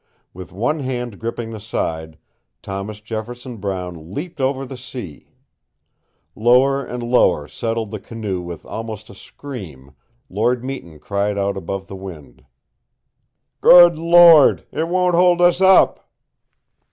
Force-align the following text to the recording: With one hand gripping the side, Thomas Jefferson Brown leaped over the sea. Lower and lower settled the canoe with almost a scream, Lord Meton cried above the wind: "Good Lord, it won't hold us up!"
With 0.33 0.51
one 0.51 0.79
hand 0.79 1.19
gripping 1.19 1.51
the 1.51 1.59
side, 1.59 2.17
Thomas 2.63 3.01
Jefferson 3.01 3.57
Brown 3.57 4.09
leaped 4.09 4.41
over 4.41 4.65
the 4.65 4.75
sea. 4.75 5.29
Lower 6.33 6.83
and 6.83 7.03
lower 7.03 7.47
settled 7.47 7.91
the 7.91 7.99
canoe 7.99 8.41
with 8.41 8.65
almost 8.65 9.11
a 9.11 9.13
scream, 9.13 9.93
Lord 10.27 10.63
Meton 10.63 10.97
cried 10.97 11.37
above 11.37 11.85
the 11.85 11.95
wind: 11.95 12.43
"Good 13.61 13.99
Lord, 13.99 14.65
it 14.71 14.87
won't 14.87 15.13
hold 15.13 15.39
us 15.39 15.61
up!" 15.61 16.09